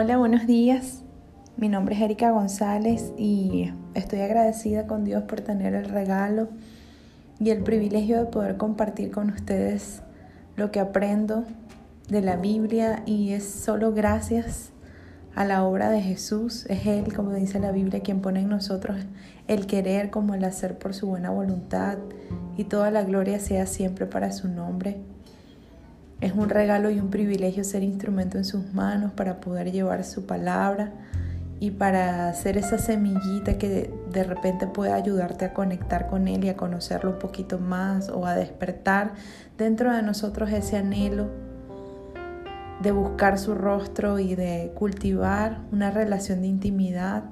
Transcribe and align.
Hola, 0.00 0.16
buenos 0.16 0.46
días. 0.46 1.02
Mi 1.56 1.68
nombre 1.68 1.96
es 1.96 2.00
Erika 2.00 2.30
González 2.30 3.12
y 3.18 3.72
estoy 3.94 4.20
agradecida 4.20 4.86
con 4.86 5.02
Dios 5.02 5.24
por 5.24 5.40
tener 5.40 5.74
el 5.74 5.86
regalo 5.86 6.46
y 7.40 7.50
el 7.50 7.64
privilegio 7.64 8.16
de 8.18 8.26
poder 8.26 8.56
compartir 8.56 9.10
con 9.10 9.30
ustedes 9.30 10.02
lo 10.54 10.70
que 10.70 10.78
aprendo 10.78 11.46
de 12.08 12.22
la 12.22 12.36
Biblia 12.36 13.02
y 13.06 13.32
es 13.32 13.42
solo 13.42 13.92
gracias 13.92 14.70
a 15.34 15.44
la 15.44 15.64
obra 15.64 15.90
de 15.90 16.00
Jesús. 16.00 16.66
Es 16.66 16.86
Él, 16.86 17.12
como 17.12 17.34
dice 17.34 17.58
la 17.58 17.72
Biblia, 17.72 17.98
quien 17.98 18.20
pone 18.20 18.42
en 18.42 18.50
nosotros 18.50 18.98
el 19.48 19.66
querer 19.66 20.10
como 20.10 20.36
el 20.36 20.44
hacer 20.44 20.78
por 20.78 20.94
su 20.94 21.08
buena 21.08 21.30
voluntad 21.30 21.98
y 22.56 22.62
toda 22.62 22.92
la 22.92 23.02
gloria 23.02 23.40
sea 23.40 23.66
siempre 23.66 24.06
para 24.06 24.30
su 24.30 24.46
nombre. 24.46 25.07
Es 26.20 26.32
un 26.32 26.48
regalo 26.48 26.90
y 26.90 26.98
un 26.98 27.10
privilegio 27.10 27.62
ser 27.62 27.84
instrumento 27.84 28.38
en 28.38 28.44
sus 28.44 28.74
manos 28.74 29.12
para 29.12 29.40
poder 29.40 29.70
llevar 29.70 30.04
su 30.04 30.26
palabra 30.26 30.90
y 31.60 31.70
para 31.70 32.32
ser 32.34 32.56
esa 32.56 32.78
semillita 32.78 33.58
que 33.58 33.92
de 34.12 34.24
repente 34.24 34.66
pueda 34.66 34.94
ayudarte 34.94 35.44
a 35.44 35.54
conectar 35.54 36.08
con 36.08 36.26
Él 36.26 36.44
y 36.44 36.48
a 36.48 36.56
conocerlo 36.56 37.10
un 37.10 37.18
poquito 37.18 37.58
más 37.58 38.08
o 38.08 38.26
a 38.26 38.34
despertar 38.34 39.12
dentro 39.56 39.94
de 39.94 40.02
nosotros 40.02 40.50
ese 40.50 40.76
anhelo 40.76 41.28
de 42.82 42.92
buscar 42.92 43.38
su 43.38 43.54
rostro 43.54 44.18
y 44.18 44.34
de 44.34 44.72
cultivar 44.74 45.60
una 45.72 45.90
relación 45.90 46.42
de 46.42 46.48
intimidad 46.48 47.24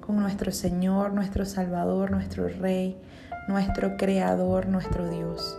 con 0.00 0.16
nuestro 0.16 0.52
Señor, 0.52 1.12
nuestro 1.12 1.44
Salvador, 1.44 2.10
nuestro 2.10 2.48
Rey, 2.48 2.96
nuestro 3.48 3.96
Creador, 3.96 4.68
nuestro 4.68 5.08
Dios. 5.10 5.58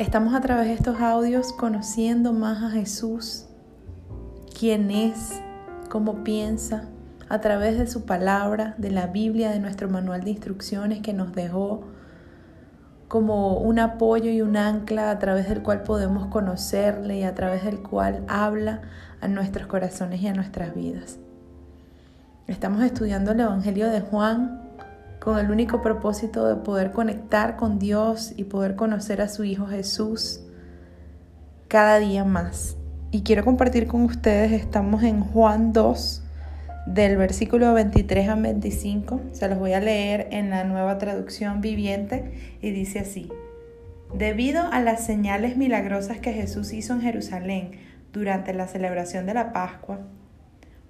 Estamos 0.00 0.32
a 0.32 0.40
través 0.40 0.68
de 0.68 0.72
estos 0.72 0.98
audios 1.02 1.52
conociendo 1.52 2.32
más 2.32 2.62
a 2.62 2.70
Jesús, 2.70 3.44
quién 4.58 4.90
es, 4.90 5.42
cómo 5.90 6.24
piensa, 6.24 6.88
a 7.28 7.42
través 7.42 7.78
de 7.78 7.86
su 7.86 8.06
palabra, 8.06 8.74
de 8.78 8.90
la 8.92 9.08
Biblia, 9.08 9.50
de 9.50 9.58
nuestro 9.58 9.90
manual 9.90 10.24
de 10.24 10.30
instrucciones 10.30 11.02
que 11.02 11.12
nos 11.12 11.34
dejó 11.34 11.82
como 13.08 13.58
un 13.58 13.78
apoyo 13.78 14.30
y 14.30 14.40
un 14.40 14.56
ancla 14.56 15.10
a 15.10 15.18
través 15.18 15.50
del 15.50 15.62
cual 15.62 15.82
podemos 15.82 16.28
conocerle 16.28 17.18
y 17.18 17.24
a 17.24 17.34
través 17.34 17.62
del 17.66 17.82
cual 17.82 18.24
habla 18.26 18.80
a 19.20 19.28
nuestros 19.28 19.66
corazones 19.66 20.22
y 20.22 20.28
a 20.28 20.32
nuestras 20.32 20.74
vidas. 20.74 21.18
Estamos 22.46 22.82
estudiando 22.84 23.32
el 23.32 23.40
Evangelio 23.40 23.90
de 23.90 24.00
Juan 24.00 24.69
con 25.20 25.38
el 25.38 25.50
único 25.50 25.82
propósito 25.82 26.46
de 26.48 26.56
poder 26.56 26.92
conectar 26.92 27.56
con 27.56 27.78
Dios 27.78 28.32
y 28.36 28.44
poder 28.44 28.74
conocer 28.74 29.20
a 29.20 29.28
su 29.28 29.44
Hijo 29.44 29.66
Jesús 29.66 30.40
cada 31.68 31.98
día 31.98 32.24
más. 32.24 32.76
Y 33.12 33.22
quiero 33.22 33.44
compartir 33.44 33.86
con 33.86 34.02
ustedes, 34.02 34.52
estamos 34.52 35.02
en 35.02 35.20
Juan 35.20 35.72
2, 35.72 36.22
del 36.86 37.16
versículo 37.16 37.72
23 37.74 38.28
al 38.28 38.42
25. 38.42 39.20
Se 39.32 39.48
los 39.48 39.58
voy 39.58 39.74
a 39.74 39.80
leer 39.80 40.28
en 40.30 40.50
la 40.50 40.64
nueva 40.64 40.98
traducción 40.98 41.60
viviente 41.60 42.56
y 42.62 42.70
dice 42.70 43.00
así. 43.00 43.28
Debido 44.14 44.62
a 44.72 44.80
las 44.80 45.04
señales 45.04 45.56
milagrosas 45.56 46.18
que 46.18 46.32
Jesús 46.32 46.72
hizo 46.72 46.94
en 46.94 47.02
Jerusalén 47.02 47.72
durante 48.12 48.54
la 48.54 48.66
celebración 48.66 49.26
de 49.26 49.34
la 49.34 49.52
Pascua, 49.52 50.00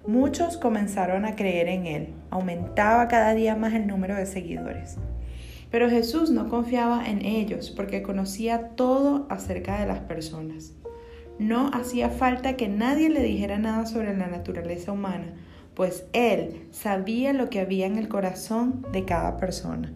Muchos 0.07 0.57
comenzaron 0.57 1.25
a 1.25 1.35
creer 1.35 1.67
en 1.67 1.85
él. 1.85 2.13
Aumentaba 2.31 3.07
cada 3.07 3.33
día 3.33 3.55
más 3.55 3.73
el 3.73 3.85
número 3.85 4.15
de 4.15 4.25
seguidores. 4.25 4.97
Pero 5.69 5.89
Jesús 5.89 6.31
no 6.31 6.49
confiaba 6.49 7.07
en 7.07 7.23
ellos 7.23 7.69
porque 7.69 8.01
conocía 8.01 8.69
todo 8.69 9.27
acerca 9.29 9.79
de 9.79 9.85
las 9.85 9.99
personas. 9.99 10.73
No 11.39 11.71
hacía 11.73 12.09
falta 12.09 12.57
que 12.57 12.67
nadie 12.67 13.09
le 13.09 13.23
dijera 13.23 13.57
nada 13.57 13.85
sobre 13.85 14.15
la 14.15 14.27
naturaleza 14.27 14.91
humana, 14.91 15.33
pues 15.75 16.05
él 16.13 16.67
sabía 16.71 17.31
lo 17.31 17.49
que 17.49 17.61
había 17.61 17.85
en 17.85 17.97
el 17.97 18.09
corazón 18.09 18.85
de 18.91 19.05
cada 19.05 19.37
persona. 19.37 19.93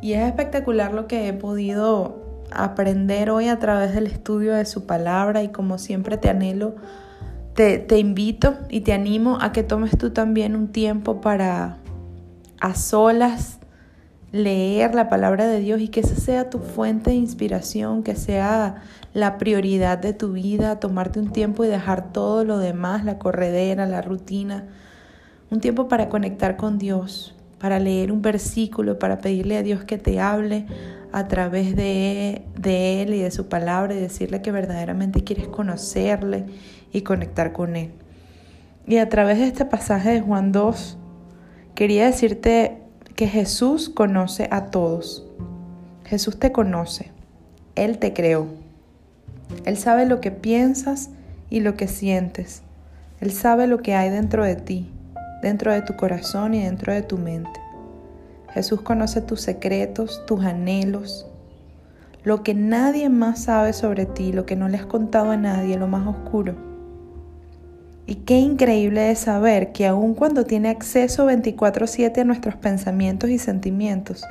Y 0.00 0.12
es 0.12 0.26
espectacular 0.26 0.92
lo 0.92 1.08
que 1.08 1.26
he 1.26 1.32
podido 1.32 2.44
aprender 2.50 3.30
hoy 3.30 3.48
a 3.48 3.58
través 3.58 3.94
del 3.94 4.06
estudio 4.06 4.54
de 4.54 4.64
su 4.64 4.86
palabra 4.86 5.42
y 5.42 5.48
como 5.48 5.78
siempre 5.78 6.16
te 6.16 6.30
anhelo 6.30 6.76
te, 7.58 7.98
invito 7.98 8.54
y 8.68 8.82
te 8.82 8.92
animo 8.92 9.38
a 9.40 9.50
que 9.50 9.64
tomes 9.64 9.98
tú 9.98 10.10
también 10.10 10.54
un 10.54 10.68
tiempo 10.68 11.20
para 11.20 11.78
a 12.60 12.74
solas 12.76 13.58
leer 14.30 14.94
la 14.94 15.08
palabra 15.08 15.48
de 15.48 15.58
Dios 15.58 15.80
y 15.80 15.88
que 15.88 16.00
esa 16.00 16.14
sea 16.14 16.50
tu 16.50 16.60
fuente 16.60 17.10
de 17.10 17.16
inspiración, 17.16 18.04
que 18.04 18.14
sea 18.14 18.82
la 19.12 19.38
prioridad 19.38 19.98
de 19.98 20.12
tu 20.12 20.32
vida, 20.32 20.78
tomarte 20.78 21.18
un 21.18 21.32
tiempo 21.32 21.64
y 21.64 21.68
dejar 21.68 22.12
todo 22.12 22.44
lo 22.44 22.58
demás, 22.58 23.04
la 23.04 23.18
corredera, 23.18 23.86
la 23.86 24.02
rutina, 24.02 24.68
un 25.50 25.58
tiempo 25.58 25.88
para 25.88 26.08
conectar 26.08 26.56
con 26.56 26.78
Dios, 26.78 27.34
para 27.58 27.80
leer 27.80 28.12
un 28.12 28.22
versículo, 28.22 29.00
para 29.00 29.18
pedirle 29.18 29.56
a 29.56 29.64
Dios 29.64 29.82
que 29.82 29.98
te 29.98 30.20
hable 30.20 30.66
a 31.10 31.26
través 31.26 31.74
de, 31.74 32.44
de 32.56 33.02
Él 33.02 33.14
y 33.14 33.18
de 33.18 33.32
su 33.32 33.48
palabra 33.48 33.94
y 33.96 33.98
decirle 33.98 34.42
que 34.42 34.52
verdaderamente 34.52 35.24
quieres 35.24 35.48
conocerle 35.48 36.46
y 36.92 37.02
conectar 37.02 37.52
con 37.52 37.76
Él. 37.76 37.92
Y 38.86 38.98
a 38.98 39.08
través 39.08 39.38
de 39.38 39.46
este 39.46 39.64
pasaje 39.64 40.10
de 40.10 40.20
Juan 40.20 40.52
2, 40.52 40.96
quería 41.74 42.06
decirte 42.06 42.78
que 43.16 43.28
Jesús 43.28 43.88
conoce 43.88 44.48
a 44.50 44.66
todos. 44.66 45.26
Jesús 46.04 46.38
te 46.38 46.52
conoce. 46.52 47.10
Él 47.74 47.98
te 47.98 48.12
creó. 48.12 48.46
Él 49.64 49.76
sabe 49.76 50.06
lo 50.06 50.20
que 50.20 50.30
piensas 50.30 51.10
y 51.50 51.60
lo 51.60 51.74
que 51.74 51.88
sientes. 51.88 52.62
Él 53.20 53.32
sabe 53.32 53.66
lo 53.66 53.82
que 53.82 53.94
hay 53.94 54.10
dentro 54.10 54.44
de 54.44 54.56
ti, 54.56 54.90
dentro 55.42 55.72
de 55.72 55.82
tu 55.82 55.96
corazón 55.96 56.54
y 56.54 56.62
dentro 56.62 56.92
de 56.92 57.02
tu 57.02 57.18
mente. 57.18 57.60
Jesús 58.54 58.80
conoce 58.80 59.20
tus 59.20 59.40
secretos, 59.40 60.24
tus 60.26 60.44
anhelos, 60.44 61.26
lo 62.24 62.42
que 62.42 62.54
nadie 62.54 63.08
más 63.08 63.44
sabe 63.44 63.72
sobre 63.72 64.06
ti, 64.06 64.32
lo 64.32 64.46
que 64.46 64.56
no 64.56 64.68
le 64.68 64.78
has 64.78 64.86
contado 64.86 65.30
a 65.30 65.36
nadie, 65.36 65.76
lo 65.76 65.88
más 65.88 66.06
oscuro. 66.06 66.67
Y 68.08 68.14
qué 68.14 68.38
increíble 68.38 69.10
es 69.10 69.18
saber 69.18 69.70
que 69.72 69.86
aun 69.86 70.14
cuando 70.14 70.46
tiene 70.46 70.70
acceso 70.70 71.26
24/7 71.26 72.22
a 72.22 72.24
nuestros 72.24 72.56
pensamientos 72.56 73.28
y 73.28 73.38
sentimientos, 73.38 74.24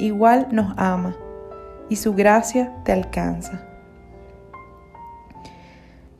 igual 0.00 0.48
nos 0.50 0.74
ama 0.76 1.14
y 1.88 1.94
su 1.94 2.12
gracia 2.12 2.72
te 2.84 2.90
alcanza. 2.90 3.62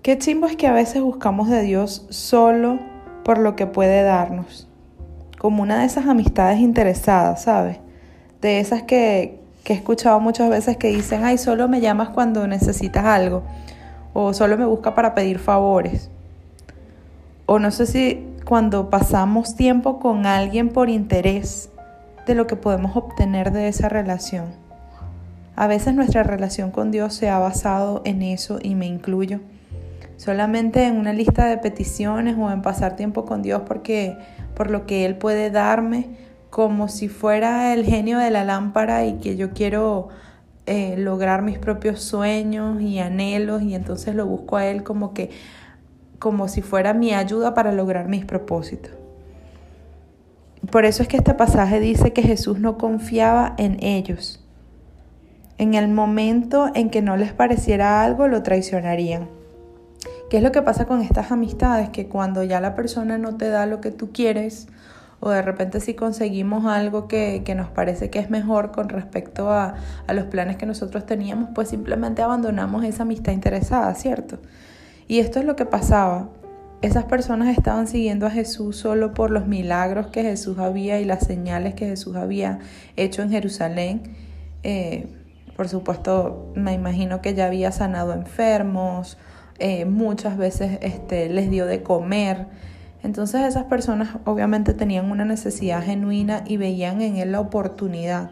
Qué 0.02 0.18
chimbo 0.18 0.46
es 0.46 0.54
que 0.54 0.68
a 0.68 0.72
veces 0.72 1.02
buscamos 1.02 1.48
de 1.48 1.62
Dios 1.62 2.06
solo 2.10 2.78
por 3.24 3.38
lo 3.38 3.56
que 3.56 3.66
puede 3.66 4.04
darnos, 4.04 4.68
como 5.36 5.64
una 5.64 5.80
de 5.80 5.86
esas 5.86 6.06
amistades 6.06 6.60
interesadas, 6.60 7.42
¿sabes? 7.42 7.78
De 8.40 8.60
esas 8.60 8.84
que, 8.84 9.40
que 9.64 9.72
he 9.72 9.76
escuchado 9.76 10.20
muchas 10.20 10.48
veces 10.48 10.76
que 10.76 10.90
dicen, 10.90 11.24
ay, 11.24 11.38
solo 11.38 11.66
me 11.66 11.80
llamas 11.80 12.10
cuando 12.10 12.46
necesitas 12.46 13.04
algo, 13.04 13.42
o 14.12 14.32
solo 14.32 14.56
me 14.56 14.64
busca 14.64 14.94
para 14.94 15.12
pedir 15.12 15.40
favores. 15.40 16.08
O 17.52 17.58
no 17.58 17.72
sé 17.72 17.86
si 17.86 18.24
cuando 18.44 18.90
pasamos 18.90 19.56
tiempo 19.56 19.98
con 19.98 20.24
alguien 20.24 20.68
por 20.68 20.88
interés 20.88 21.68
de 22.24 22.36
lo 22.36 22.46
que 22.46 22.54
podemos 22.54 22.96
obtener 22.96 23.50
de 23.50 23.66
esa 23.66 23.88
relación. 23.88 24.44
A 25.56 25.66
veces 25.66 25.92
nuestra 25.96 26.22
relación 26.22 26.70
con 26.70 26.92
Dios 26.92 27.12
se 27.12 27.28
ha 27.28 27.40
basado 27.40 28.02
en 28.04 28.22
eso 28.22 28.60
y 28.62 28.76
me 28.76 28.86
incluyo. 28.86 29.40
Solamente 30.16 30.86
en 30.86 30.96
una 30.96 31.12
lista 31.12 31.46
de 31.46 31.58
peticiones 31.58 32.36
o 32.38 32.52
en 32.52 32.62
pasar 32.62 32.94
tiempo 32.94 33.24
con 33.24 33.42
Dios 33.42 33.62
porque 33.66 34.16
por 34.54 34.70
lo 34.70 34.86
que 34.86 35.04
Él 35.04 35.16
puede 35.16 35.50
darme 35.50 36.06
como 36.50 36.86
si 36.86 37.08
fuera 37.08 37.74
el 37.74 37.84
genio 37.84 38.20
de 38.20 38.30
la 38.30 38.44
lámpara 38.44 39.06
y 39.06 39.14
que 39.14 39.36
yo 39.36 39.50
quiero 39.50 40.08
eh, 40.66 40.94
lograr 40.96 41.42
mis 41.42 41.58
propios 41.58 42.00
sueños 42.00 42.80
y 42.80 43.00
anhelos 43.00 43.62
y 43.62 43.74
entonces 43.74 44.14
lo 44.14 44.24
busco 44.24 44.56
a 44.56 44.66
Él 44.66 44.84
como 44.84 45.14
que 45.14 45.30
como 46.20 46.46
si 46.46 46.62
fuera 46.62 46.94
mi 46.94 47.12
ayuda 47.12 47.54
para 47.54 47.72
lograr 47.72 48.06
mis 48.06 48.24
propósitos. 48.24 48.92
Por 50.70 50.84
eso 50.84 51.02
es 51.02 51.08
que 51.08 51.16
este 51.16 51.34
pasaje 51.34 51.80
dice 51.80 52.12
que 52.12 52.22
Jesús 52.22 52.60
no 52.60 52.76
confiaba 52.76 53.54
en 53.56 53.82
ellos. 53.82 54.44
En 55.56 55.74
el 55.74 55.88
momento 55.88 56.70
en 56.74 56.90
que 56.90 57.00
no 57.00 57.16
les 57.16 57.32
pareciera 57.32 58.04
algo, 58.04 58.28
lo 58.28 58.42
traicionarían. 58.42 59.28
¿Qué 60.28 60.36
es 60.36 60.42
lo 60.42 60.52
que 60.52 60.62
pasa 60.62 60.84
con 60.84 61.00
estas 61.00 61.32
amistades? 61.32 61.88
Que 61.88 62.06
cuando 62.06 62.44
ya 62.44 62.60
la 62.60 62.74
persona 62.74 63.16
no 63.16 63.36
te 63.36 63.48
da 63.48 63.64
lo 63.64 63.80
que 63.80 63.90
tú 63.90 64.12
quieres, 64.12 64.68
o 65.20 65.30
de 65.30 65.40
repente 65.40 65.80
si 65.80 65.94
conseguimos 65.94 66.66
algo 66.66 67.08
que, 67.08 67.42
nos 67.56 67.68
parece 67.68 68.10
que 68.10 68.18
es 68.18 68.28
mejor 68.28 68.72
con 68.72 68.90
respecto 68.90 69.50
a, 69.50 69.74
a 70.06 70.12
los 70.12 70.26
planes 70.26 70.58
que 70.58 70.66
nosotros 70.66 71.06
teníamos, 71.06 71.48
pues 71.54 71.70
simplemente 71.70 72.20
abandonamos 72.20 72.84
esa 72.84 73.04
amistad 73.04 73.32
interesada, 73.32 73.94
¿cierto? 73.94 74.38
Y 75.10 75.18
esto 75.18 75.40
es 75.40 75.44
lo 75.44 75.56
que 75.56 75.66
pasaba. 75.66 76.28
Esas 76.82 77.02
personas 77.06 77.48
estaban 77.58 77.88
siguiendo 77.88 78.26
a 78.26 78.30
Jesús 78.30 78.76
solo 78.76 79.12
por 79.12 79.32
los 79.32 79.44
milagros 79.44 80.06
que 80.06 80.22
Jesús 80.22 80.60
había 80.60 81.00
y 81.00 81.04
las 81.04 81.26
señales 81.26 81.74
que 81.74 81.84
Jesús 81.86 82.14
había 82.14 82.60
hecho 82.96 83.22
en 83.22 83.30
Jerusalén. 83.30 84.02
Eh, 84.62 85.08
por 85.56 85.68
supuesto, 85.68 86.52
me 86.54 86.74
imagino 86.74 87.22
que 87.22 87.34
ya 87.34 87.46
había 87.46 87.72
sanado 87.72 88.12
enfermos, 88.12 89.18
eh, 89.58 89.84
muchas 89.84 90.36
veces 90.36 90.78
este, 90.80 91.28
les 91.28 91.50
dio 91.50 91.66
de 91.66 91.82
comer. 91.82 92.46
Entonces 93.02 93.40
esas 93.40 93.64
personas 93.64 94.10
obviamente 94.26 94.74
tenían 94.74 95.10
una 95.10 95.24
necesidad 95.24 95.82
genuina 95.82 96.44
y 96.46 96.56
veían 96.56 97.02
en 97.02 97.16
él 97.16 97.32
la 97.32 97.40
oportunidad. 97.40 98.30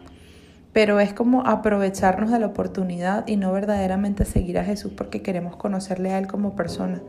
Pero 0.79 1.01
es 1.01 1.11
como 1.11 1.45
aprovecharnos 1.45 2.31
de 2.31 2.39
la 2.39 2.45
oportunidad 2.45 3.27
y 3.27 3.35
no 3.35 3.51
verdaderamente 3.51 4.23
seguir 4.23 4.57
a 4.57 4.63
Jesús 4.63 4.93
porque 4.95 5.21
queremos 5.21 5.57
conocerle 5.57 6.13
a 6.13 6.17
Él 6.17 6.27
como 6.27 6.55
persona, 6.55 7.01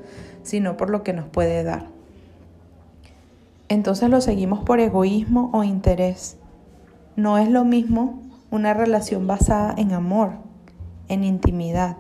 sino 0.42 0.76
por 0.76 0.90
lo 0.90 1.04
que 1.04 1.12
nos 1.12 1.28
puede 1.28 1.62
dar. 1.62 1.86
Entonces 3.68 4.10
lo 4.10 4.20
seguimos 4.20 4.64
por 4.64 4.80
egoísmo 4.80 5.50
o 5.52 5.62
interés. 5.62 6.36
No 7.14 7.38
es 7.38 7.48
lo 7.48 7.64
mismo 7.64 8.20
una 8.50 8.74
relación 8.74 9.28
basada 9.28 9.72
en 9.78 9.92
amor, 9.92 10.32
en 11.06 11.22
intimidad, 11.22 11.96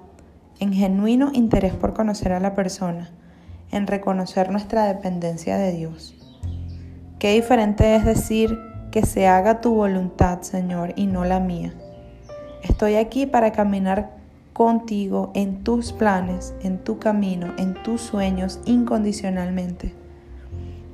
en 0.58 0.72
genuino 0.72 1.30
interés 1.34 1.74
por 1.74 1.94
conocer 1.94 2.32
a 2.32 2.40
la 2.40 2.56
persona, 2.56 3.12
en 3.70 3.86
reconocer 3.86 4.50
nuestra 4.50 4.86
dependencia 4.86 5.56
de 5.56 5.70
Dios. 5.70 6.16
Qué 7.20 7.32
diferente 7.32 7.94
es 7.94 8.04
decir 8.04 8.58
que 8.90 9.04
se 9.04 9.26
haga 9.26 9.60
tu 9.60 9.74
voluntad, 9.74 10.42
Señor, 10.42 10.92
y 10.96 11.06
no 11.06 11.24
la 11.24 11.40
mía. 11.40 11.72
Estoy 12.62 12.96
aquí 12.96 13.26
para 13.26 13.52
caminar 13.52 14.16
contigo 14.52 15.30
en 15.34 15.62
tus 15.64 15.92
planes, 15.92 16.54
en 16.62 16.78
tu 16.78 16.98
camino, 16.98 17.54
en 17.56 17.74
tus 17.82 18.00
sueños 18.00 18.60
incondicionalmente. 18.64 19.94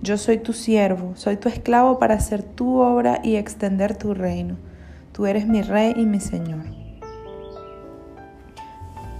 Yo 0.02 0.18
soy 0.18 0.38
tu 0.38 0.52
siervo, 0.52 1.16
soy 1.16 1.36
tu 1.36 1.48
esclavo 1.48 1.98
para 1.98 2.14
hacer 2.14 2.42
tu 2.42 2.78
obra 2.78 3.20
y 3.24 3.36
extender 3.36 3.96
tu 3.96 4.14
reino. 4.14 4.56
Tú 5.12 5.26
eres 5.26 5.48
mi 5.48 5.62
rey 5.62 5.94
y 5.96 6.04
mi 6.04 6.20
Señor. 6.20 6.64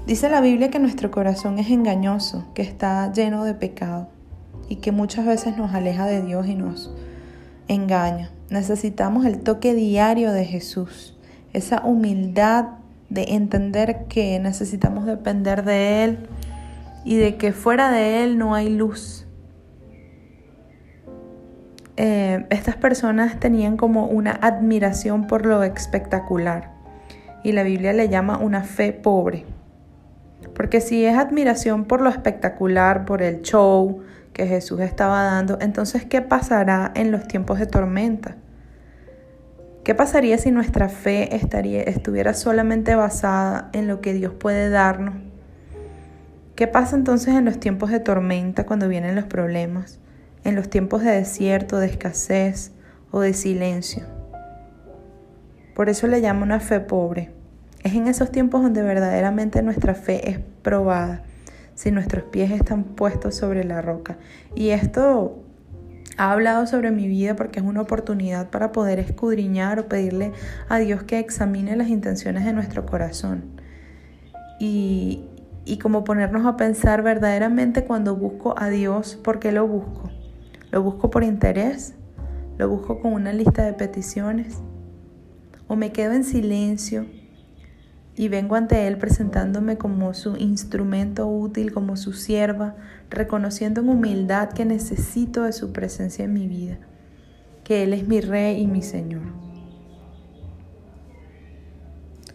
Dice 0.06 0.28
la 0.28 0.40
Biblia 0.40 0.70
que 0.70 0.78
nuestro 0.78 1.10
corazón 1.10 1.58
es 1.58 1.70
engañoso, 1.70 2.44
que 2.54 2.62
está 2.62 3.10
lleno 3.12 3.42
de 3.42 3.54
pecado 3.54 4.06
y 4.68 4.76
que 4.76 4.92
muchas 4.92 5.26
veces 5.26 5.56
nos 5.56 5.74
aleja 5.74 6.06
de 6.06 6.22
Dios 6.22 6.46
y 6.46 6.54
nos 6.54 6.94
engaña. 7.68 8.30
Necesitamos 8.50 9.26
el 9.26 9.40
toque 9.40 9.74
diario 9.74 10.32
de 10.32 10.44
Jesús, 10.44 11.16
esa 11.52 11.84
humildad 11.84 12.66
de 13.08 13.34
entender 13.34 14.06
que 14.08 14.38
necesitamos 14.38 15.06
depender 15.06 15.64
de 15.64 16.04
Él 16.04 16.18
y 17.04 17.16
de 17.16 17.36
que 17.36 17.52
fuera 17.52 17.90
de 17.90 18.24
Él 18.24 18.38
no 18.38 18.54
hay 18.54 18.68
luz. 18.68 19.26
Eh, 21.96 22.44
estas 22.50 22.76
personas 22.76 23.40
tenían 23.40 23.76
como 23.76 24.06
una 24.06 24.32
admiración 24.32 25.26
por 25.26 25.46
lo 25.46 25.62
espectacular 25.62 26.72
y 27.42 27.52
la 27.52 27.62
Biblia 27.62 27.92
le 27.92 28.08
llama 28.08 28.38
una 28.38 28.64
fe 28.64 28.92
pobre. 28.92 29.44
Porque 30.54 30.80
si 30.80 31.04
es 31.04 31.16
admiración 31.16 31.84
por 31.84 32.00
lo 32.00 32.10
espectacular, 32.10 33.04
por 33.04 33.22
el 33.22 33.42
show 33.42 34.02
que 34.36 34.46
Jesús 34.46 34.80
estaba 34.80 35.22
dando, 35.22 35.56
entonces 35.62 36.04
¿qué 36.04 36.20
pasará 36.20 36.92
en 36.94 37.10
los 37.10 37.26
tiempos 37.26 37.58
de 37.58 37.64
tormenta? 37.64 38.36
¿Qué 39.82 39.94
pasaría 39.94 40.36
si 40.36 40.50
nuestra 40.50 40.90
fe 40.90 41.34
estuviera 41.34 42.34
solamente 42.34 42.94
basada 42.96 43.70
en 43.72 43.88
lo 43.88 44.02
que 44.02 44.12
Dios 44.12 44.34
puede 44.34 44.68
darnos? 44.68 45.14
¿Qué 46.54 46.66
pasa 46.66 46.96
entonces 46.96 47.34
en 47.34 47.46
los 47.46 47.58
tiempos 47.58 47.90
de 47.90 47.98
tormenta 47.98 48.66
cuando 48.66 48.88
vienen 48.88 49.14
los 49.14 49.24
problemas? 49.24 50.00
En 50.44 50.54
los 50.54 50.68
tiempos 50.68 51.02
de 51.02 51.12
desierto, 51.12 51.78
de 51.78 51.86
escasez 51.86 52.72
o 53.10 53.20
de 53.20 53.32
silencio. 53.32 54.04
Por 55.74 55.88
eso 55.88 56.08
le 56.08 56.20
llamo 56.20 56.42
una 56.42 56.60
fe 56.60 56.80
pobre. 56.80 57.30
Es 57.82 57.94
en 57.94 58.06
esos 58.06 58.30
tiempos 58.30 58.60
donde 58.60 58.82
verdaderamente 58.82 59.62
nuestra 59.62 59.94
fe 59.94 60.28
es 60.28 60.40
probada, 60.60 61.22
si 61.76 61.90
nuestros 61.92 62.24
pies 62.24 62.50
están 62.50 62.82
puestos 62.82 63.36
sobre 63.36 63.62
la 63.62 63.82
roca. 63.82 64.16
Y 64.54 64.70
esto 64.70 65.44
ha 66.16 66.32
hablado 66.32 66.66
sobre 66.66 66.90
mi 66.90 67.06
vida 67.06 67.36
porque 67.36 67.60
es 67.60 67.66
una 67.66 67.82
oportunidad 67.82 68.48
para 68.50 68.72
poder 68.72 68.98
escudriñar 68.98 69.78
o 69.78 69.86
pedirle 69.86 70.32
a 70.68 70.78
Dios 70.78 71.02
que 71.04 71.18
examine 71.18 71.76
las 71.76 71.88
intenciones 71.88 72.44
de 72.46 72.54
nuestro 72.54 72.86
corazón. 72.86 73.44
Y, 74.58 75.26
y 75.66 75.76
como 75.78 76.02
ponernos 76.02 76.46
a 76.46 76.56
pensar 76.56 77.02
verdaderamente 77.02 77.84
cuando 77.84 78.16
busco 78.16 78.54
a 78.56 78.70
Dios, 78.70 79.16
¿por 79.16 79.38
qué 79.38 79.52
lo 79.52 79.68
busco? 79.68 80.10
¿Lo 80.70 80.82
busco 80.82 81.10
por 81.10 81.24
interés? 81.24 81.94
¿Lo 82.56 82.70
busco 82.70 83.00
con 83.00 83.12
una 83.12 83.34
lista 83.34 83.64
de 83.64 83.74
peticiones? 83.74 84.62
¿O 85.68 85.76
me 85.76 85.92
quedo 85.92 86.14
en 86.14 86.24
silencio 86.24 87.04
y 88.16 88.28
vengo 88.28 88.56
ante 88.56 88.86
Él 88.86 88.96
presentándome 88.96 89.76
como 89.76 90.14
su 90.14 90.36
instrumento 90.36 91.26
útil, 91.26 91.72
como 91.72 91.96
su 91.96 92.14
sierva, 92.14 92.74
reconociendo 93.10 93.82
en 93.82 93.90
humildad 93.90 94.50
que 94.50 94.64
necesito 94.64 95.42
de 95.42 95.52
su 95.52 95.72
presencia 95.72 96.24
en 96.24 96.32
mi 96.32 96.48
vida, 96.48 96.78
que 97.62 97.82
Él 97.82 97.92
es 97.92 98.08
mi 98.08 98.22
Rey 98.22 98.60
y 98.60 98.66
mi 98.66 98.80
Señor. 98.80 99.22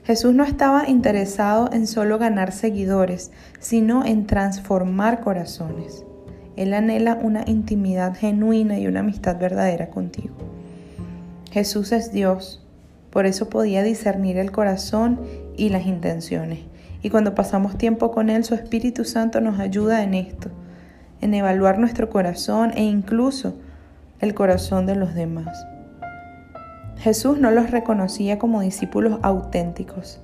Jesús 0.04 0.36
no 0.36 0.44
estaba 0.44 0.88
interesado 0.88 1.70
en 1.72 1.88
solo 1.88 2.20
ganar 2.20 2.52
seguidores, 2.52 3.32
sino 3.60 4.06
en 4.06 4.28
transformar 4.28 5.22
corazones. 5.22 6.06
Él 6.56 6.74
anhela 6.74 7.16
una 7.16 7.44
intimidad 7.48 8.16
genuina 8.16 8.78
y 8.78 8.88
una 8.88 9.00
amistad 9.00 9.40
verdadera 9.40 9.90
contigo. 9.90 10.36
Jesús 11.52 11.92
es 11.92 12.12
Dios, 12.12 12.62
por 13.12 13.26
eso 13.26 13.50
podía 13.50 13.84
discernir 13.84 14.38
el 14.38 14.52
corazón 14.52 15.20
y 15.58 15.70
las 15.70 15.86
intenciones. 15.86 16.60
Y 17.04 17.10
cuando 17.10 17.36
pasamos 17.36 17.78
tiempo 17.78 18.12
con 18.12 18.30
Él, 18.30 18.44
su 18.44 18.54
Espíritu 18.54 19.06
Santo 19.06 19.42
nos 19.42 19.60
ayuda 19.60 20.04
en 20.04 20.14
esto, 20.14 20.50
en 21.22 21.34
evaluar 21.34 21.80
nuestro 21.80 22.10
corazón 22.10 22.72
e 22.76 22.84
incluso 22.84 23.56
el 24.20 24.34
corazón 24.34 24.86
de 24.86 24.96
los 24.96 25.16
demás. 25.16 25.66
Jesús 26.98 27.40
no 27.40 27.50
los 27.50 27.72
reconocía 27.72 28.38
como 28.38 28.62
discípulos 28.62 29.20
auténticos. 29.24 30.20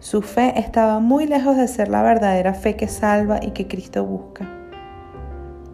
Su 0.00 0.22
fe 0.22 0.52
estaba 0.60 1.00
muy 1.00 1.26
lejos 1.26 1.56
de 1.56 1.66
ser 1.66 1.88
la 1.88 2.02
verdadera 2.02 2.52
fe 2.54 2.76
que 2.76 2.88
salva 2.88 3.40
y 3.42 3.52
que 3.52 3.66
Cristo 3.66 4.04
busca. 4.04 4.46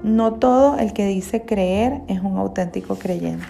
No 0.05 0.35
todo 0.35 0.79
el 0.79 0.93
que 0.93 1.07
dice 1.07 1.45
creer 1.45 2.03
es 2.09 2.21
un 2.21 2.37
auténtico 2.37 2.97
creyente. 2.97 3.45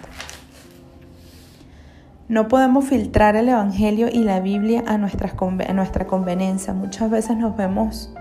No 2.26 2.48
podemos 2.48 2.86
filtrar 2.86 3.36
el 3.36 3.50
Evangelio 3.50 4.08
y 4.10 4.24
la 4.24 4.40
Biblia 4.40 4.82
a, 4.86 4.96
nuestra 4.96 5.36
conveniencia. 6.06 6.72
Muchas 6.72 7.10
veces 7.10 7.36
nos 7.36 7.54
vemos 7.54 8.14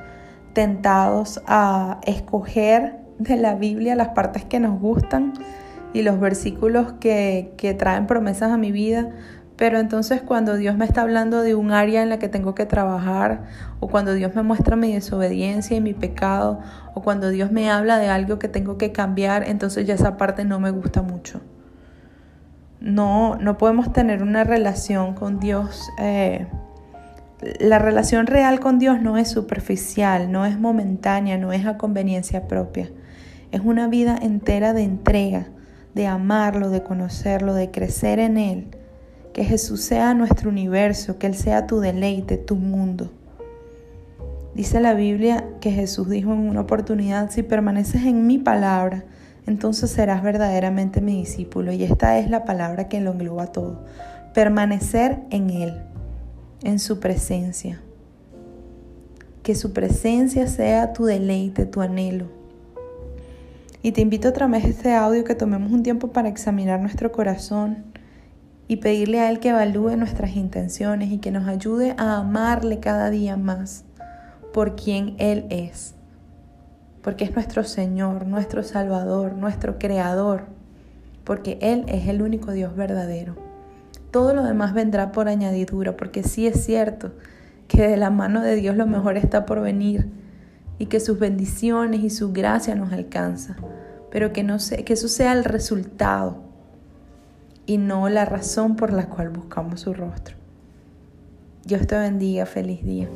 tentados 0.52 1.42
a 1.48 2.02
escoger 2.06 3.00
de 3.18 3.38
la 3.38 3.56
Biblia 3.56 3.96
las 3.96 4.10
partes 4.10 4.44
que 4.44 4.60
nos 4.60 4.78
gustan 4.78 5.32
y 5.94 6.02
los 6.02 6.20
versículos 6.20 6.94
que, 7.00 7.54
que 7.56 7.74
traen 7.74 8.06
promesas 8.06 8.52
a 8.52 8.58
mi 8.58 8.74
vida, 8.74 9.12
pero 9.56 9.80
entonces 9.80 10.22
cuando 10.22 10.58
Dios 10.58 10.76
me 10.76 10.84
está 10.84 11.04
hablando 11.04 11.42
de 11.42 11.56
un 11.56 11.72
área 11.72 12.04
en 12.04 12.10
la 12.10 12.20
que 12.20 12.28
tengo 12.28 12.56
que 12.56 12.66
trabajar, 12.66 13.46
o 13.80 13.88
cuando 13.88 14.14
Dios 14.14 14.36
me 14.36 14.44
muestra 14.44 14.76
mi 14.76 14.94
desobediencia 14.94 15.78
y 15.78 15.82
mi 15.82 15.94
pecado, 15.94 16.60
o 16.94 17.02
cuando 17.04 17.30
Dios 17.30 17.54
me 17.54 17.72
habla 17.72 18.00
de 18.00 18.10
algo 18.10 18.38
que 18.38 18.50
tengo 18.50 18.78
que 18.78 18.92
cambiar, 18.92 19.48
entonces 19.48 19.88
ya 19.88 19.94
esa 19.94 20.18
parte 20.18 20.44
no 20.44 20.60
me 20.60 20.72
gusta 20.72 21.02
mucho. 21.02 21.40
No, 22.84 23.38
no 23.38 23.58
podemos 23.58 23.94
tener 23.94 24.22
una 24.22 24.44
relación 24.44 25.14
con 25.14 25.40
Dios. 25.40 25.90
Eh, 26.00 26.48
la 27.62 27.80
relación 27.80 28.28
real 28.28 28.60
con 28.60 28.78
Dios 28.78 29.02
no 29.02 29.18
es 29.18 29.30
superficial, 29.30 30.30
no 30.34 30.46
es 30.46 30.60
momentánea, 30.60 31.38
no 31.38 31.54
es 31.54 31.66
a 31.66 31.78
conveniencia 31.78 32.46
propia. 32.46 32.92
Es 33.54 33.62
una 33.62 33.88
vida 33.88 34.20
entera 34.22 34.74
de 34.74 34.84
entrega, 34.84 35.48
de 35.96 36.08
amarlo, 36.08 36.70
de 36.70 36.84
conocerlo, 36.84 37.54
de 37.54 37.72
crecer 37.72 38.20
en 38.20 38.38
Él. 38.38 38.68
Que 39.32 39.46
Jesús 39.46 39.82
sea 39.82 40.14
nuestro 40.14 40.50
universo, 40.50 41.18
que 41.18 41.28
Él 41.28 41.36
sea 41.36 41.68
tu 41.68 41.80
deleite, 41.80 42.36
tu 42.36 42.58
mundo. 42.58 43.14
Dice 44.56 44.82
la 44.82 44.94
Biblia 44.94 45.46
que 45.62 45.72
Jesús 45.72 46.10
dijo 46.10 46.34
en 46.34 46.50
una 46.50 46.60
oportunidad, 46.60 47.32
si 47.32 47.44
permaneces 47.44 48.04
en 48.04 48.28
mi 48.28 48.40
palabra, 48.40 49.06
entonces 49.46 49.92
serás 49.92 50.24
verdaderamente 50.24 51.02
mi 51.02 51.18
discípulo. 51.18 51.72
Y 51.72 51.84
esta 51.84 52.20
es 52.20 52.30
la 52.30 52.46
palabra 52.46 52.88
que 52.88 53.02
lo 53.02 53.12
engloba 53.12 53.48
todo. 53.48 53.84
Permanecer 54.34 55.20
en 55.30 55.50
Él, 55.50 55.82
en 56.64 56.80
su 56.80 57.00
presencia. 57.00 57.82
Que 59.44 59.56
su 59.56 59.74
presencia 59.74 60.48
sea 60.48 60.94
tu 60.94 61.06
deleite, 61.06 61.66
tu 61.66 61.82
anhelo. 61.82 62.28
Y 63.82 63.92
te 63.92 64.00
invito 64.00 64.30
a 64.30 64.34
través 64.34 64.64
de 64.64 64.70
este 64.70 64.94
audio 64.94 65.26
que 65.26 65.36
tomemos 65.36 65.72
un 65.72 65.84
tiempo 65.84 66.08
para 66.14 66.30
examinar 66.30 66.80
nuestro 66.80 67.12
corazón 67.12 67.84
y 68.70 68.78
pedirle 68.78 69.20
a 69.20 69.30
Él 69.30 69.40
que 69.40 69.50
evalúe 69.50 69.98
nuestras 69.98 70.38
intenciones 70.38 71.12
y 71.12 71.18
que 71.18 71.32
nos 71.32 71.50
ayude 71.50 71.94
a 71.98 72.20
amarle 72.20 72.80
cada 72.80 73.10
día 73.10 73.36
más 73.36 73.84
por 74.54 74.78
quien 74.78 75.16
Él 75.18 75.46
es 75.50 75.96
porque 77.04 77.26
es 77.26 77.36
nuestro 77.36 77.64
Señor, 77.64 78.26
nuestro 78.26 78.64
Salvador, 78.64 79.34
nuestro 79.34 79.78
Creador, 79.78 80.46
porque 81.26 81.60
Él 81.62 81.84
es 81.88 82.08
el 82.08 82.22
único 82.22 82.52
Dios 82.52 82.76
verdadero. 82.76 83.36
Todo 84.10 84.34
lo 84.34 84.44
demás 84.44 84.74
vendrá 84.74 85.12
por 85.12 85.28
añadidura, 85.28 85.98
porque 85.98 86.24
sí 86.24 86.48
es 86.48 86.64
cierto 86.64 87.12
que 87.68 87.88
de 87.88 87.98
la 87.98 88.10
mano 88.10 88.42
de 88.42 88.56
Dios 88.56 88.78
lo 88.78 88.88
mejor 88.88 89.18
está 89.18 89.46
por 89.46 89.62
venir 89.62 90.10
y 90.80 90.86
que 90.86 91.00
sus 91.00 91.20
bendiciones 91.20 92.02
y 92.02 92.10
su 92.10 92.32
gracia 92.32 92.74
nos 92.74 92.94
alcanza, 92.94 93.58
pero 94.10 94.32
que, 94.32 94.44
no 94.44 94.58
que 94.86 94.94
eso 94.94 95.08
sea 95.08 95.34
el 95.34 95.44
resultado 95.44 96.38
y 97.66 97.78
no 97.78 98.08
la 98.08 98.26
razón 98.26 98.76
por 98.76 98.94
la 98.94 99.08
cual 99.10 99.30
buscamos 99.30 99.82
su 99.82 99.94
rostro. 99.94 100.38
Dios 101.66 101.86
te 101.86 101.98
bendiga, 101.98 102.46
feliz 102.46 102.84
día. 102.84 103.10